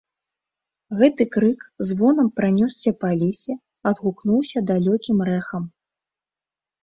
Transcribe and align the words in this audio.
Гэты 0.99 1.23
крык 1.35 1.59
звонам 1.89 2.27
пранёсся 2.39 2.93
па 3.03 3.09
лесе, 3.23 3.53
адгукнуўся 3.89 4.59
далёкім 4.73 5.17
рэхам. 5.31 5.63